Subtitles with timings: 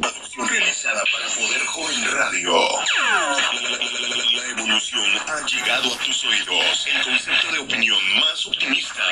[0.00, 2.52] Producción realizada para Poder Joven Radio.
[4.32, 6.86] La, evolución ha llegado a tus oídos.
[6.86, 9.02] El concepto de opinión más optimista,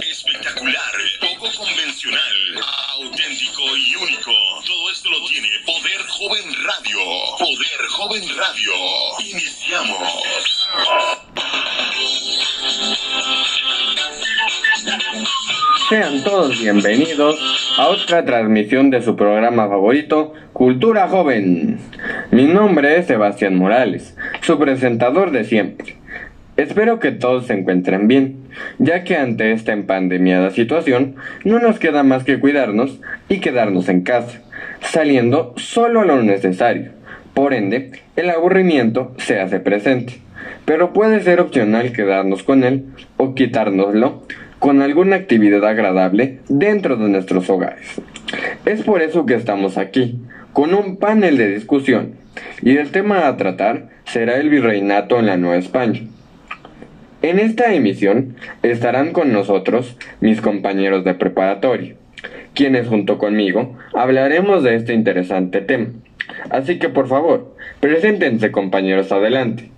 [0.00, 2.64] espectacular, poco convencional,
[2.98, 4.32] auténtico y único.
[4.66, 6.98] Todo esto lo tiene Poder Joven Radio.
[7.38, 8.72] Poder Joven Radio.
[9.20, 10.68] Iniciamos.
[15.88, 21.78] Sean todos bienvenidos a otra transmisión de su programa favorito, Cultura Joven.
[22.30, 25.96] Mi nombre es Sebastián Morales, su presentador de siempre.
[26.56, 28.38] Espero que todos se encuentren bien,
[28.78, 32.98] ya que ante esta empandemiada situación no nos queda más que cuidarnos
[33.28, 34.40] y quedarnos en casa,
[34.80, 36.92] saliendo solo lo necesario.
[37.34, 40.14] Por ende, el aburrimiento se hace presente,
[40.64, 42.86] pero puede ser opcional quedarnos con él
[43.18, 44.22] o quitárnoslo
[44.66, 47.86] con alguna actividad agradable dentro de nuestros hogares.
[48.64, 50.18] Es por eso que estamos aquí,
[50.52, 52.14] con un panel de discusión,
[52.62, 56.00] y el tema a tratar será el virreinato en la Nueva España.
[57.22, 61.94] En esta emisión estarán con nosotros mis compañeros de preparatoria,
[62.52, 65.90] quienes junto conmigo hablaremos de este interesante tema.
[66.50, 69.70] Así que por favor, preséntense compañeros adelante.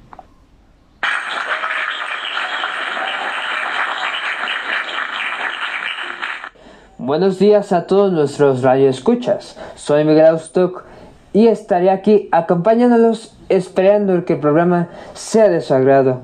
[7.08, 9.56] Buenos días a todos nuestros radioescuchas.
[9.76, 10.82] Soy Miguel Austock
[11.32, 16.20] y estaré aquí acompañándolos esperando que el programa sea de su agrado.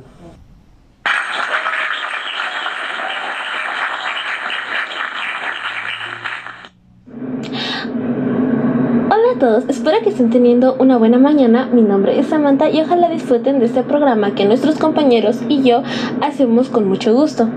[9.06, 11.66] Hola a todos, espero que estén teniendo una buena mañana.
[11.72, 15.82] Mi nombre es Samantha y ojalá disfruten de este programa que nuestros compañeros y yo
[16.20, 17.48] hacemos con mucho gusto.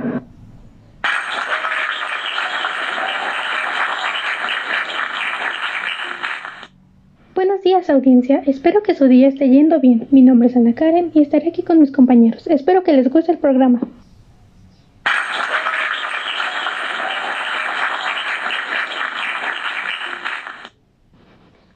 [7.93, 10.07] Audiencia, espero que su día esté yendo bien.
[10.11, 12.47] Mi nombre es Ana Karen y estaré aquí con mis compañeros.
[12.47, 13.81] Espero que les guste el programa.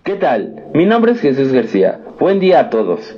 [0.03, 0.63] ¿Qué tal?
[0.73, 1.99] Mi nombre es Jesús García.
[2.19, 3.17] Buen día a todos.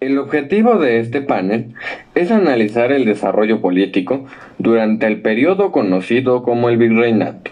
[0.00, 1.72] El objetivo de este panel
[2.14, 4.26] es analizar el desarrollo político
[4.64, 7.50] durante el periodo conocido como el virreinato.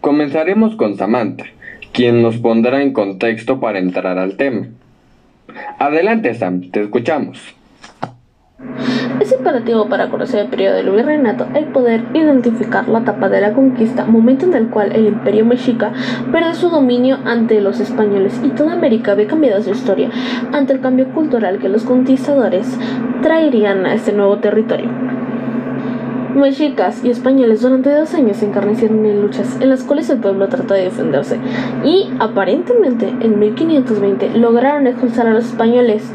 [0.00, 1.44] Comenzaremos con Samantha,
[1.92, 4.68] quien nos pondrá en contexto para entrar al tema.
[5.78, 7.54] Adelante Sam, te escuchamos.
[9.20, 13.52] Es imperativo para conocer el periodo del virreinato el poder identificar la etapa de la
[13.52, 15.92] conquista, momento en el cual el imperio mexica
[16.32, 20.08] perdió su dominio ante los españoles y toda América había cambiado su historia
[20.52, 22.78] ante el cambio cultural que los conquistadores
[23.22, 25.11] traerían a este nuevo territorio.
[26.34, 30.48] Mexicas y españoles durante dos años se encarnecieron en luchas en las cuales el pueblo
[30.48, 31.38] trató de defenderse
[31.84, 36.10] y aparentemente en 1520 lograron expulsar a los españoles,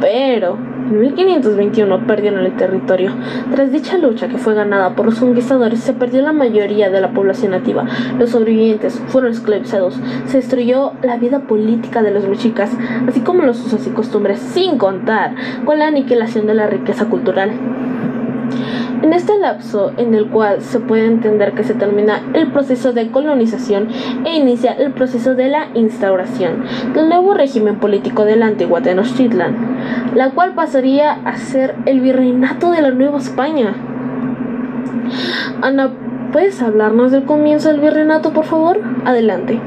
[0.00, 0.56] pero
[0.86, 3.12] en 1521 perdieron el territorio.
[3.52, 7.10] Tras dicha lucha que fue ganada por los conquistadores, se perdió la mayoría de la
[7.10, 7.86] población nativa.
[8.20, 9.98] Los sobrevivientes fueron esclavizados.
[10.26, 12.70] Se destruyó la vida política de los mexicas,
[13.08, 15.34] así como los usos y costumbres, sin contar
[15.64, 17.50] con la aniquilación de la riqueza cultural.
[19.06, 23.12] En este lapso en el cual se puede entender que se termina el proceso de
[23.12, 23.86] colonización
[24.24, 29.54] e inicia el proceso de la instauración del nuevo régimen político de la antigua Tenochtitlan,
[30.16, 33.74] la cual pasaría a ser el virreinato de la Nueva España.
[35.62, 35.92] Ana,
[36.32, 38.80] ¿puedes hablarnos del comienzo del virreinato, por favor?
[39.04, 39.60] Adelante.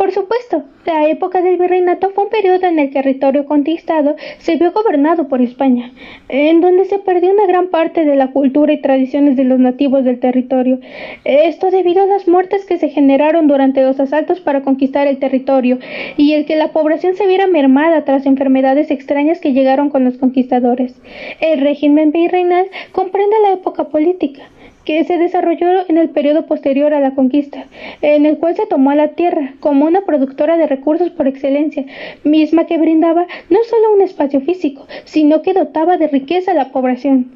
[0.00, 4.16] Por supuesto, la época del virreinato fue un periodo en el que el territorio conquistado
[4.38, 5.92] se vio gobernado por España,
[6.30, 10.02] en donde se perdió una gran parte de la cultura y tradiciones de los nativos
[10.02, 10.80] del territorio.
[11.24, 15.78] Esto debido a las muertes que se generaron durante los asaltos para conquistar el territorio
[16.16, 20.16] y el que la población se viera mermada tras enfermedades extrañas que llegaron con los
[20.16, 20.98] conquistadores.
[21.42, 24.44] El régimen virreinal comprende la época política
[24.90, 27.66] que se desarrolló en el periodo posterior a la conquista,
[28.02, 31.84] en el cual se tomó a la tierra como una productora de recursos por excelencia,
[32.24, 36.72] misma que brindaba no solo un espacio físico, sino que dotaba de riqueza a la
[36.72, 37.30] población.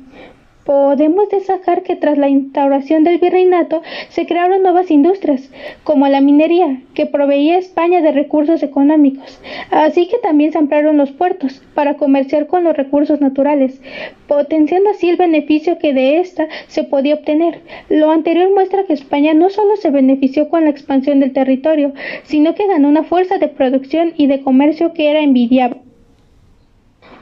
[0.65, 5.51] Podemos destacar que tras la instauración del virreinato se crearon nuevas industrias,
[5.83, 9.41] como la minería, que proveía a España de recursos económicos,
[9.71, 13.83] así que también se ampliaron los puertos para comerciar con los recursos naturales,
[14.27, 17.61] potenciando así el beneficio que de ésta se podía obtener.
[17.91, 22.55] Lo anterior muestra que España no solo se benefició con la expansión del territorio, sino
[22.55, 25.84] que ganó una fuerza de producción y de comercio que era envidiable.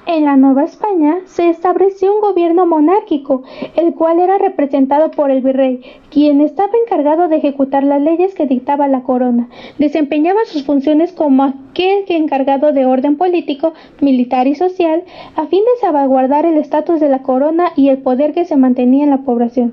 [0.05, 3.45] En la Nueva España se estableció un gobierno monárquico,
[3.77, 8.47] el cual era representado por el virrey, quien estaba encargado de ejecutar las leyes que
[8.47, 9.49] dictaba la corona.
[9.79, 15.05] Desempeñaba sus funciones como aquel encargado de orden político, militar y social,
[15.37, 19.05] a fin de salvaguardar el estatus de la corona y el poder que se mantenía
[19.05, 19.73] en la población.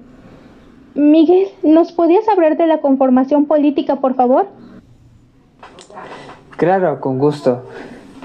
[0.94, 4.48] Miguel, ¿nos podías hablar de la conformación política, por favor?
[6.56, 7.64] Claro, con gusto.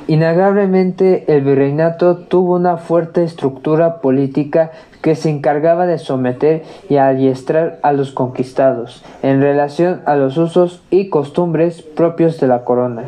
[0.06, 4.70] Innegablemente el virreinato tuvo una fuerte estructura política
[5.00, 10.82] que se encargaba de someter y adiestrar a los conquistados en relación a los usos
[10.90, 13.04] y costumbres propios de la corona,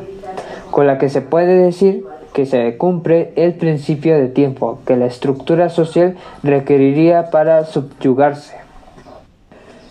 [0.70, 5.06] con la que se puede decir que se cumple el principio de tiempo que la
[5.06, 8.56] estructura social requeriría para subyugarse.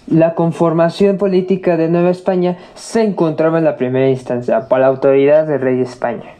[0.08, 5.48] La conformación política de Nueva España se encontraba en la primera instancia por la autoridad
[5.48, 6.36] del rey de España.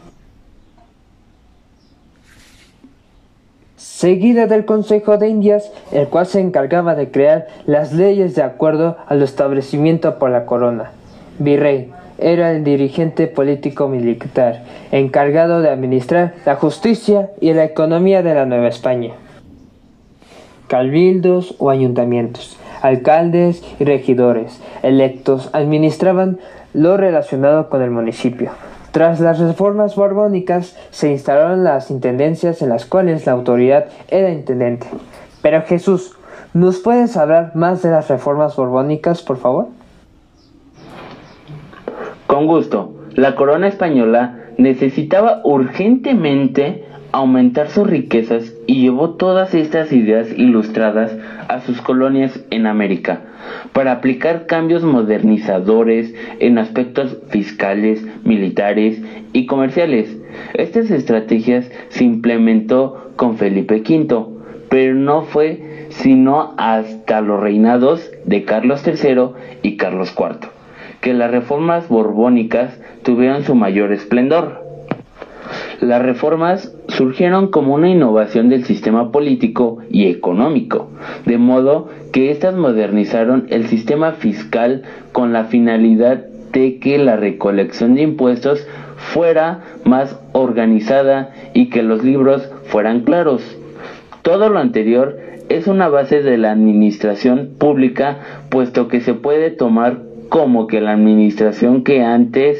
[3.96, 8.98] Seguida del Consejo de Indias, el cual se encargaba de crear las leyes de acuerdo
[9.06, 10.90] al establecimiento por la corona.
[11.38, 18.34] Virrey era el dirigente político militar, encargado de administrar la justicia y la economía de
[18.34, 19.12] la Nueva España.
[20.68, 26.38] Cabildos o ayuntamientos, alcaldes y regidores electos administraban
[26.74, 28.50] lo relacionado con el municipio,
[28.96, 34.86] tras las reformas borbónicas se instalaron las intendencias en las cuales la autoridad era intendente.
[35.42, 36.16] Pero Jesús,
[36.54, 39.66] ¿nos puedes hablar más de las reformas borbónicas, por favor?
[42.26, 42.94] Con gusto.
[43.12, 51.16] La corona española necesitaba urgentemente aumentar sus riquezas y llevó todas estas ideas ilustradas
[51.48, 53.20] a sus colonias en América
[53.72, 59.00] para aplicar cambios modernizadores en aspectos fiscales, militares
[59.32, 60.16] y comerciales.
[60.54, 64.26] Estas estrategias se implementó con Felipe V,
[64.68, 69.30] pero no fue sino hasta los reinados de Carlos III
[69.62, 70.48] y Carlos IV,
[71.00, 74.64] que las reformas borbónicas tuvieron su mayor esplendor.
[75.80, 80.88] Las reformas surgieron como una innovación del sistema político y económico,
[81.26, 84.82] de modo que éstas modernizaron el sistema fiscal
[85.12, 88.66] con la finalidad de que la recolección de impuestos
[88.96, 93.42] fuera más organizada y que los libros fueran claros.
[94.22, 95.18] Todo lo anterior
[95.50, 100.00] es una base de la administración pública, puesto que se puede tomar
[100.30, 102.58] como que la administración que antes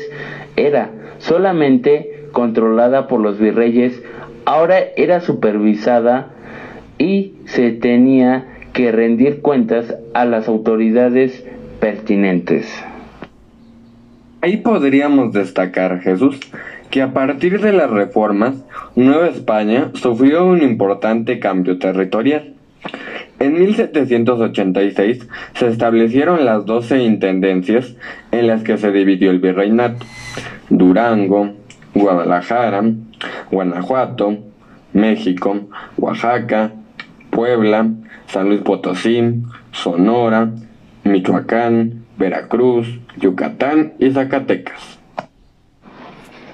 [0.56, 4.02] era solamente controlada por los virreyes,
[4.46, 6.30] ahora era supervisada
[6.98, 11.44] y se tenía que rendir cuentas a las autoridades
[11.80, 12.66] pertinentes.
[14.40, 16.38] Ahí podríamos destacar, Jesús,
[16.90, 18.54] que a partir de las reformas,
[18.94, 22.54] Nueva España sufrió un importante cambio territorial.
[23.40, 27.96] En 1786 se establecieron las doce intendencias
[28.30, 30.06] en las que se dividió el virreinato.
[30.70, 31.52] Durango,
[31.94, 32.84] Guadalajara,
[33.50, 34.38] Guanajuato,
[34.92, 35.60] México,
[35.98, 36.72] Oaxaca,
[37.30, 37.88] Puebla,
[38.26, 40.50] San Luis Potosí, Sonora,
[41.04, 44.98] Michoacán, Veracruz, Yucatán y Zacatecas.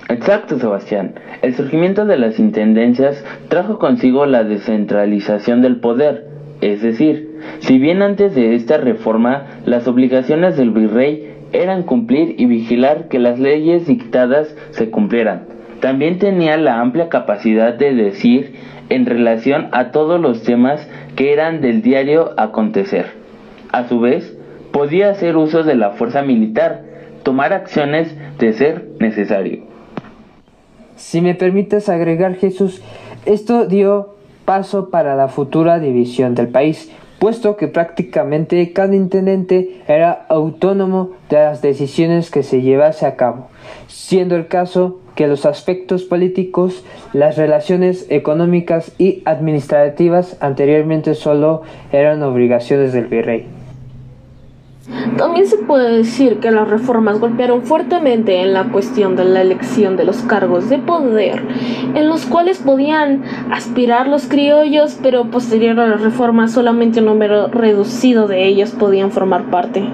[0.09, 1.15] Exacto, Sebastián.
[1.41, 6.27] El surgimiento de las intendencias trajo consigo la descentralización del poder,
[6.61, 12.47] es decir, si bien antes de esta reforma las obligaciones del virrey eran cumplir y
[12.47, 15.45] vigilar que las leyes dictadas se cumplieran.
[15.83, 18.55] También tenía la amplia capacidad de decir
[18.89, 23.07] en relación a todos los temas que eran del diario acontecer.
[23.73, 24.39] A su vez,
[24.71, 26.85] podía hacer uso de la fuerza militar,
[27.25, 29.65] tomar acciones de ser necesario.
[30.95, 32.81] Si me permites agregar, Jesús,
[33.27, 36.93] esto dio paso para la futura división del país,
[37.23, 43.47] puesto que prácticamente cada intendente era autónomo de las decisiones que se llevase a cabo,
[43.87, 51.63] siendo el caso que los aspectos políticos, las relaciones económicas y administrativas anteriormente solo
[51.93, 53.62] eran obligaciones del virrey.
[55.17, 59.97] También se puede decir que las reformas golpearon fuertemente en la cuestión de la elección
[59.97, 61.43] de los cargos de poder,
[61.95, 67.49] en los cuales podían aspirar los criollos, pero posterior a las reformas solamente un número
[67.49, 69.89] reducido de ellos podían formar parte.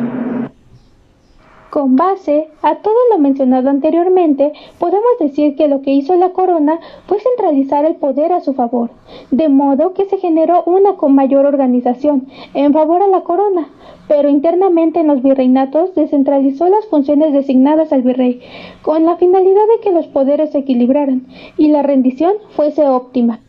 [1.70, 6.80] Con base a todo lo mencionado anteriormente, podemos decir que lo que hizo la corona
[7.06, 8.90] fue centralizar el poder a su favor,
[9.30, 13.68] de modo que se generó una con mayor organización en favor a la corona,
[14.08, 18.40] pero internamente en los virreinatos descentralizó las funciones designadas al virrey,
[18.80, 21.26] con la finalidad de que los poderes se equilibraran
[21.58, 23.40] y la rendición fuese óptima.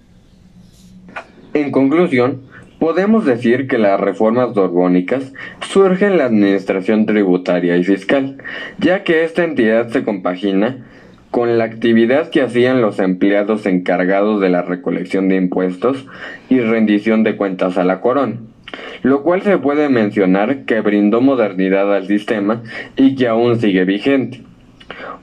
[1.53, 2.48] En conclusión,
[2.79, 5.33] podemos decir que las reformas borbónicas
[5.67, 8.37] surgen en la administración tributaria y fiscal,
[8.79, 10.85] ya que esta entidad se compagina
[11.29, 16.07] con la actividad que hacían los empleados encargados de la recolección de impuestos
[16.49, 18.37] y rendición de cuentas a la corona,
[19.03, 22.63] lo cual se puede mencionar que brindó modernidad al sistema
[22.95, 24.41] y que aún sigue vigente.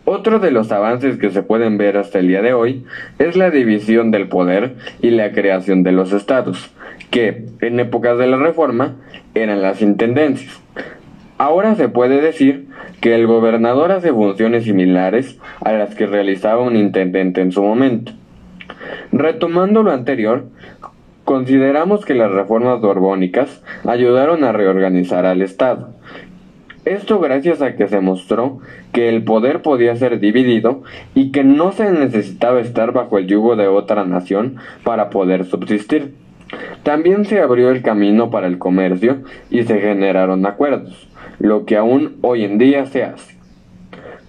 [0.05, 2.85] Otro de los avances que se pueden ver hasta el día de hoy
[3.19, 6.71] es la división del poder y la creación de los estados,
[7.17, 8.97] que en épocas de la Reforma
[9.35, 10.61] eran las intendencias.
[11.39, 12.67] Ahora se puede decir
[13.01, 18.13] que el gobernador hace funciones similares a las que realizaba un intendente en su momento.
[19.13, 20.45] Retomando lo anterior,
[21.25, 25.95] consideramos que las reformas borbónicas ayudaron a reorganizar al Estado.
[26.85, 28.59] Esto gracias a que se mostró
[28.93, 30.83] que el poder podía ser dividido
[31.15, 36.26] y que no se necesitaba estar bajo el yugo de otra nación para poder subsistir.
[36.83, 39.19] También se abrió el camino para el comercio
[39.51, 43.37] y se generaron acuerdos lo que aún hoy en día se hace.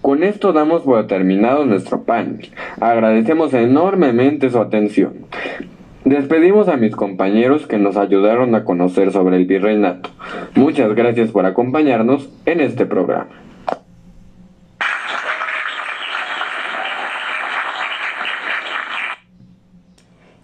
[0.02, 2.50] Con esto damos por terminado nuestro panel.
[2.80, 5.14] Agradecemos enormemente su atención.
[6.06, 10.10] Despedimos a mis compañeros que nos ayudaron a conocer sobre el virreinato.
[10.56, 13.47] Muchas gracias por acompañarnos en este programa.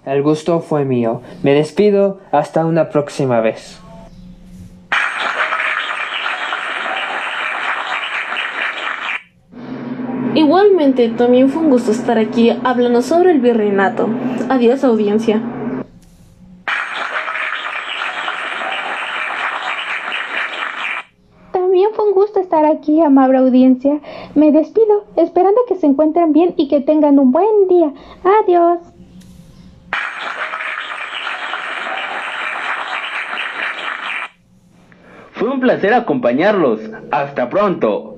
[0.05, 1.21] El gusto fue mío.
[1.43, 3.79] Me despido hasta una próxima vez.
[10.35, 14.09] Igualmente, también fue un gusto estar aquí hablando sobre el virreinato.
[14.49, 15.41] Adiós audiencia.
[21.51, 23.99] También fue un gusto estar aquí, amable audiencia.
[24.35, 27.93] Me despido, esperando que se encuentren bien y que tengan un buen día.
[28.43, 28.79] Adiós.
[35.33, 36.81] Fue un placer acompañarlos.
[37.09, 38.17] Hasta pronto.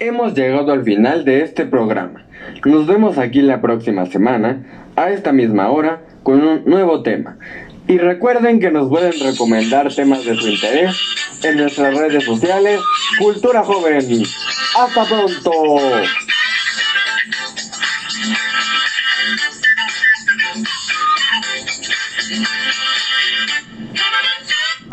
[0.00, 2.24] Hemos llegado al final de este programa.
[2.64, 7.36] Nos vemos aquí la próxima semana, a esta misma hora, con un nuevo tema.
[7.86, 10.96] Y recuerden que nos pueden recomendar temas de su interés
[11.42, 12.80] en nuestras redes sociales
[13.18, 14.22] Cultura Joven.
[14.78, 15.52] ¡Hasta pronto!